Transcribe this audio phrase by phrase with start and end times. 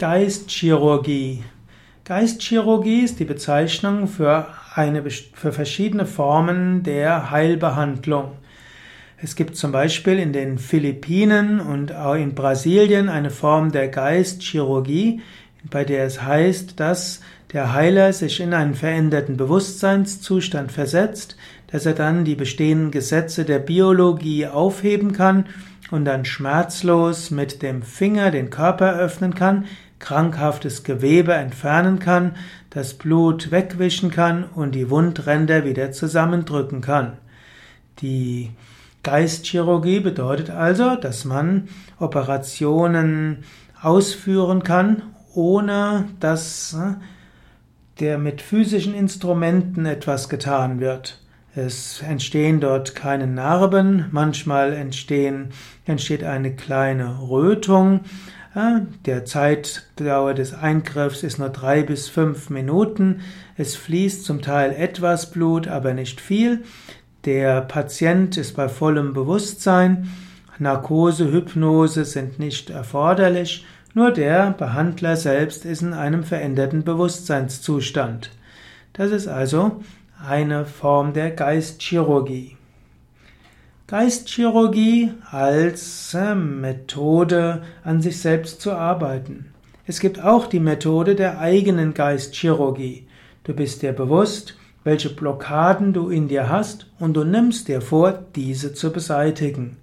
[0.00, 1.44] Geistchirurgie.
[2.06, 8.32] Geistchirurgie ist die Bezeichnung für, eine, für verschiedene Formen der Heilbehandlung.
[9.18, 15.20] Es gibt zum Beispiel in den Philippinen und auch in Brasilien eine Form der Geistchirurgie,
[15.68, 17.20] bei der es heißt, dass
[17.52, 21.36] der Heiler sich in einen veränderten Bewusstseinszustand versetzt,
[21.70, 25.44] dass er dann die bestehenden Gesetze der Biologie aufheben kann
[25.90, 29.66] und dann schmerzlos mit dem Finger den Körper öffnen kann,
[30.00, 32.32] krankhaftes Gewebe entfernen kann,
[32.70, 37.18] das Blut wegwischen kann und die Wundränder wieder zusammendrücken kann.
[38.00, 38.50] Die
[39.02, 43.44] Geistchirurgie bedeutet also, dass man Operationen
[43.80, 45.02] ausführen kann,
[45.34, 46.94] ohne dass äh,
[48.00, 51.20] der mit physischen Instrumenten etwas getan wird.
[51.54, 55.50] Es entstehen dort keine Narben, manchmal entstehen,
[55.84, 58.00] entsteht eine kleine Rötung.
[58.52, 63.20] Der Zeitdauer des Eingriffs ist nur drei bis fünf Minuten.
[63.56, 66.64] Es fließt zum Teil etwas Blut, aber nicht viel.
[67.26, 70.10] Der Patient ist bei vollem Bewusstsein.
[70.58, 73.64] Narkose, Hypnose sind nicht erforderlich.
[73.94, 78.30] Nur der Behandler selbst ist in einem veränderten Bewusstseinszustand.
[78.94, 79.80] Das ist also
[80.28, 82.56] eine Form der Geistchirurgie.
[83.90, 89.46] Geistchirurgie als äh, Methode an sich selbst zu arbeiten.
[89.84, 93.08] Es gibt auch die Methode der eigenen Geistchirurgie.
[93.42, 98.12] Du bist dir bewusst, welche Blockaden du in dir hast und du nimmst dir vor,
[98.36, 99.76] diese zu beseitigen.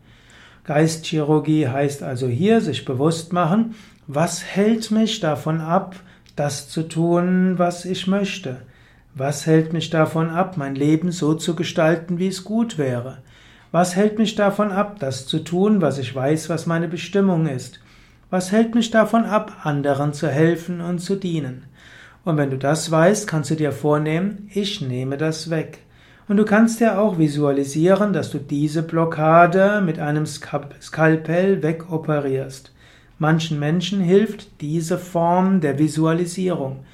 [0.63, 3.75] Geistchirurgie heißt also hier sich bewusst machen,
[4.07, 5.97] was hält mich davon ab,
[6.37, 8.61] das zu tun, was ich möchte?
[9.15, 13.17] Was hält mich davon ab, mein Leben so zu gestalten, wie es gut wäre?
[13.71, 17.81] Was hält mich davon ab, das zu tun, was ich weiß, was meine Bestimmung ist?
[18.29, 21.63] Was hält mich davon ab, anderen zu helfen und zu dienen?
[22.23, 25.79] Und wenn du das weißt, kannst du dir vornehmen, ich nehme das weg.
[26.27, 32.73] Und du kannst dir auch visualisieren, dass du diese Blockade mit einem Skalpell wegoperierst.
[33.17, 36.85] Manchen Menschen hilft diese Form der Visualisierung.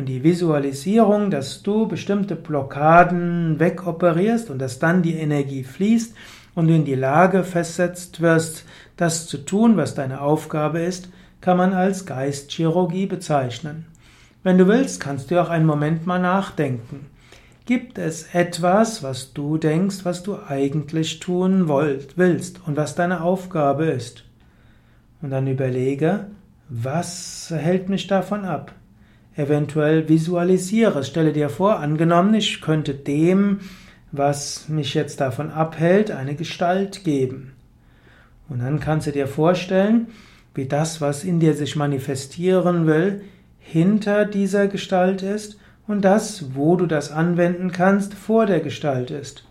[0.00, 6.14] Und die Visualisierung, dass du bestimmte Blockaden wegoperierst und dass dann die Energie fließt
[6.54, 8.64] und du in die Lage festsetzt wirst,
[8.96, 11.10] das zu tun, was deine Aufgabe ist,
[11.42, 13.88] kann man als Geistchirurgie bezeichnen.
[14.42, 17.04] Wenn du willst, kannst du auch einen Moment mal nachdenken.
[17.66, 23.20] Gibt es etwas, was du denkst, was du eigentlich tun wollt, willst und was deine
[23.20, 24.24] Aufgabe ist?
[25.20, 26.28] Und dann überlege,
[26.70, 28.72] was hält mich davon ab?
[29.36, 31.04] Eventuell visualisiere.
[31.04, 33.60] Stelle dir vor, angenommen, ich könnte dem,
[34.12, 37.52] was mich jetzt davon abhält, eine Gestalt geben.
[38.48, 40.08] Und dann kannst du dir vorstellen,
[40.54, 43.22] wie das, was in dir sich manifestieren will,
[43.58, 49.44] hinter dieser Gestalt ist und das, wo du das anwenden kannst, vor der Gestalt ist.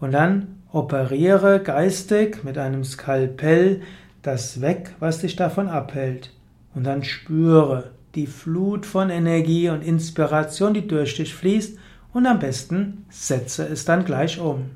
[0.00, 3.82] Und dann operiere geistig mit einem Skalpell
[4.22, 6.32] das weg, was dich davon abhält.
[6.74, 11.78] Und dann spüre, die Flut von Energie und Inspiration, die durch dich fließt,
[12.12, 14.70] und am besten setze es dann gleich um.